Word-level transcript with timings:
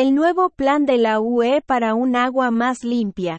El 0.00 0.14
nuevo 0.14 0.50
plan 0.50 0.86
de 0.86 0.96
la 0.96 1.18
UE 1.18 1.60
para 1.60 1.96
un 1.96 2.14
agua 2.14 2.52
más 2.52 2.84
limpia. 2.84 3.36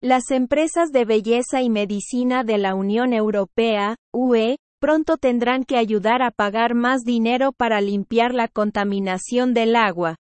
Las 0.00 0.30
empresas 0.30 0.92
de 0.92 1.04
belleza 1.04 1.60
y 1.60 1.68
medicina 1.68 2.42
de 2.42 2.56
la 2.56 2.74
Unión 2.74 3.12
Europea, 3.12 3.94
UE, 4.10 4.56
pronto 4.80 5.18
tendrán 5.18 5.64
que 5.64 5.76
ayudar 5.76 6.22
a 6.22 6.30
pagar 6.30 6.74
más 6.74 7.02
dinero 7.02 7.52
para 7.52 7.82
limpiar 7.82 8.32
la 8.32 8.48
contaminación 8.48 9.52
del 9.52 9.76
agua. 9.76 10.16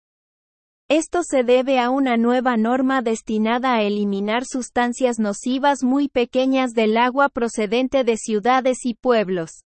Esto 0.89 1.23
se 1.23 1.45
debe 1.45 1.79
a 1.79 1.91
una 1.91 2.17
nueva 2.17 2.57
norma 2.57 3.03
destinada 3.03 3.75
a 3.75 3.83
eliminar 3.83 4.47
sustancias 4.47 5.19
nocivas 5.19 5.85
muy 5.85 6.09
pequeñas 6.09 6.73
del 6.73 6.97
agua 6.97 7.29
procedente 7.29 8.03
de 8.03 8.17
ciudades 8.17 8.87
y 8.87 8.95
pueblos. 8.95 9.65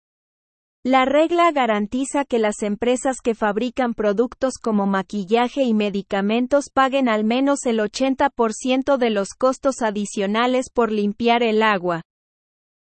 La 0.83 1.05
regla 1.05 1.51
garantiza 1.51 2.25
que 2.25 2.39
las 2.39 2.63
empresas 2.63 3.17
que 3.23 3.35
fabrican 3.35 3.93
productos 3.93 4.55
como 4.59 4.87
maquillaje 4.87 5.61
y 5.61 5.75
medicamentos 5.75 6.71
paguen 6.73 7.07
al 7.07 7.23
menos 7.23 7.67
el 7.67 7.77
80% 7.77 8.97
de 8.97 9.09
los 9.11 9.35
costos 9.37 9.83
adicionales 9.83 10.71
por 10.73 10.91
limpiar 10.91 11.43
el 11.43 11.61
agua. 11.61 12.01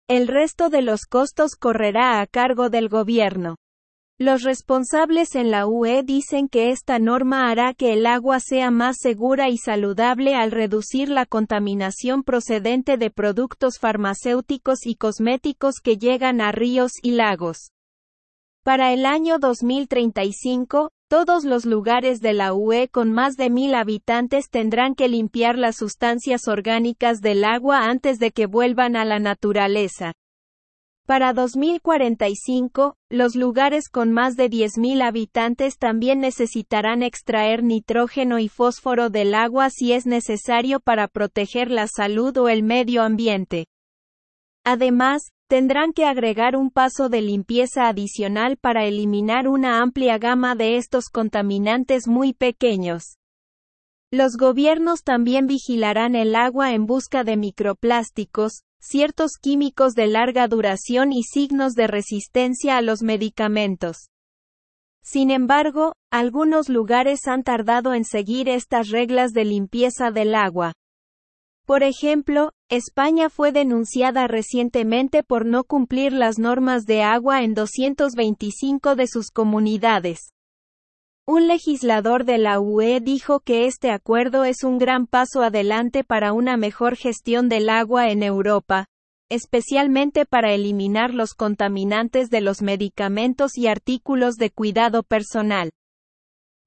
El 0.07 0.27
resto 0.27 0.69
de 0.69 0.83
los 0.83 1.05
costos 1.05 1.55
correrá 1.55 2.21
a 2.21 2.27
cargo 2.27 2.69
del 2.69 2.89
gobierno. 2.89 3.55
Los 4.19 4.43
responsables 4.43 5.33
en 5.33 5.49
la 5.49 5.65
UE 5.65 6.03
dicen 6.03 6.47
que 6.47 6.69
esta 6.69 6.99
norma 6.99 7.49
hará 7.49 7.73
que 7.73 7.93
el 7.93 8.05
agua 8.05 8.39
sea 8.39 8.69
más 8.69 8.97
segura 8.99 9.49
y 9.49 9.57
saludable 9.57 10.35
al 10.35 10.51
reducir 10.51 11.09
la 11.09 11.25
contaminación 11.25 12.21
procedente 12.21 12.97
de 12.97 13.09
productos 13.09 13.79
farmacéuticos 13.79 14.85
y 14.85 14.93
cosméticos 14.93 15.77
que 15.81 15.97
llegan 15.97 16.39
a 16.39 16.51
ríos 16.51 16.91
y 17.01 17.13
lagos. 17.13 17.71
Para 18.69 18.93
el 18.93 19.07
año 19.07 19.39
2035, 19.39 20.91
todos 21.09 21.43
los 21.43 21.65
lugares 21.65 22.21
de 22.21 22.33
la 22.33 22.53
UE 22.53 22.87
con 22.87 23.11
más 23.11 23.35
de 23.35 23.49
mil 23.49 23.73
habitantes 23.73 24.51
tendrán 24.51 24.93
que 24.93 25.07
limpiar 25.07 25.57
las 25.57 25.75
sustancias 25.75 26.47
orgánicas 26.47 27.19
del 27.21 27.45
agua 27.45 27.85
antes 27.85 28.19
de 28.19 28.29
que 28.29 28.45
vuelvan 28.45 28.95
a 28.95 29.05
la 29.05 29.17
naturaleza. 29.17 30.13
Para 31.07 31.33
2045, 31.33 32.93
los 33.09 33.35
lugares 33.35 33.89
con 33.89 34.11
más 34.11 34.35
de 34.35 34.51
10.000 34.51 35.01
habitantes 35.01 35.79
también 35.79 36.19
necesitarán 36.19 37.01
extraer 37.01 37.63
nitrógeno 37.63 38.37
y 38.37 38.49
fósforo 38.49 39.09
del 39.09 39.33
agua 39.33 39.71
si 39.71 39.93
es 39.93 40.05
necesario 40.05 40.79
para 40.79 41.07
proteger 41.07 41.71
la 41.71 41.87
salud 41.87 42.37
o 42.37 42.49
el 42.49 42.61
medio 42.61 43.01
ambiente. 43.01 43.65
Además, 44.63 45.31
tendrán 45.47 45.93
que 45.93 46.05
agregar 46.05 46.55
un 46.55 46.69
paso 46.69 47.09
de 47.09 47.21
limpieza 47.21 47.87
adicional 47.87 48.57
para 48.57 48.85
eliminar 48.85 49.47
una 49.47 49.81
amplia 49.81 50.17
gama 50.17 50.55
de 50.55 50.77
estos 50.77 51.09
contaminantes 51.09 52.07
muy 52.07 52.33
pequeños. 52.33 53.17
Los 54.11 54.37
gobiernos 54.37 55.03
también 55.03 55.47
vigilarán 55.47 56.15
el 56.15 56.35
agua 56.35 56.73
en 56.73 56.85
busca 56.85 57.23
de 57.23 57.37
microplásticos, 57.37 58.63
ciertos 58.79 59.33
químicos 59.39 59.93
de 59.93 60.07
larga 60.07 60.47
duración 60.47 61.11
y 61.13 61.23
signos 61.23 61.73
de 61.73 61.87
resistencia 61.87 62.77
a 62.77 62.81
los 62.81 63.01
medicamentos. 63.01 64.09
Sin 65.03 65.31
embargo, 65.31 65.93
algunos 66.11 66.69
lugares 66.69 67.27
han 67.27 67.43
tardado 67.43 67.93
en 67.93 68.05
seguir 68.05 68.49
estas 68.49 68.89
reglas 68.89 69.31
de 69.31 69.45
limpieza 69.45 70.11
del 70.11 70.35
agua. 70.35 70.73
Por 71.69 71.83
ejemplo, 71.83 72.53
España 72.67 73.29
fue 73.29 73.51
denunciada 73.51 74.25
recientemente 74.25 75.21
por 75.21 75.45
no 75.45 75.63
cumplir 75.63 76.13
las 76.13 76.39
normas 76.39 76.87
de 76.87 77.03
agua 77.03 77.43
en 77.43 77.53
225 77.53 78.95
de 78.95 79.05
sus 79.05 79.29
comunidades. 79.29 80.33
Un 81.27 81.47
legislador 81.47 82.25
de 82.25 82.39
la 82.39 82.59
UE 82.59 83.01
dijo 83.01 83.41
que 83.41 83.67
este 83.67 83.91
acuerdo 83.91 84.45
es 84.45 84.63
un 84.63 84.79
gran 84.79 85.05
paso 85.05 85.43
adelante 85.43 86.03
para 86.03 86.33
una 86.33 86.57
mejor 86.57 86.95
gestión 86.95 87.49
del 87.49 87.69
agua 87.69 88.09
en 88.09 88.23
Europa, 88.23 88.87
especialmente 89.29 90.25
para 90.25 90.51
eliminar 90.53 91.13
los 91.13 91.35
contaminantes 91.35 92.31
de 92.31 92.41
los 92.41 92.63
medicamentos 92.63 93.59
y 93.59 93.67
artículos 93.67 94.37
de 94.37 94.49
cuidado 94.49 95.03
personal. 95.03 95.69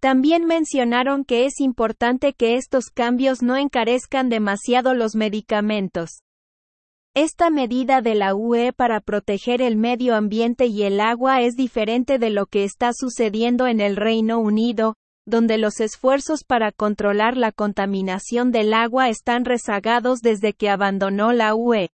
También 0.03 0.47
mencionaron 0.47 1.25
que 1.25 1.47
es 1.47 1.61
importante 1.61 2.33
que 2.33 2.57
estos 2.57 2.87
cambios 2.87 3.41
no 3.41 3.57
encarezcan 3.57 4.29
demasiado 4.29 4.95
los 4.95 5.15
medicamentos. 5.15 6.25
Esta 7.15 7.51
medida 7.51 8.03
de 8.03 8.17
la 8.17 8.35
UE 8.35 8.73
para 8.73 8.99
proteger 8.99 9.63
el 9.63 9.77
medio 9.77 10.17
ambiente 10.17 10.67
y 10.67 10.83
el 10.83 10.99
agua 11.01 11.43
es 11.43 11.55
diferente 11.55 12.19
de 12.19 12.31
lo 12.31 12.47
que 12.47 12.65
está 12.65 12.91
sucediendo 12.93 13.69
en 13.69 13.81
el 13.81 13.95
Reino 13.95 14.41
Unido, 14.41 14.97
donde 15.25 15.57
los 15.57 15.79
esfuerzos 15.79 16.43
para 16.43 16.73
controlar 16.73 17.37
la 17.37 17.53
contaminación 17.53 18.51
del 18.51 18.75
agua 18.75 19.09
están 19.09 19.45
rezagados 19.45 20.19
desde 20.19 20.53
que 20.53 20.69
abandonó 20.69 21.33
la 21.33 21.55
UE. 21.55 21.91